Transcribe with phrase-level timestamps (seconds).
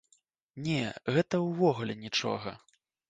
[0.67, 0.79] Не,
[1.17, 2.59] гэта ўвогуле нічога.